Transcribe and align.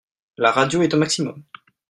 La 0.37 0.49
radio 0.51 0.81
est 0.81 0.95
au 0.95 0.97
maximum. 0.97 1.43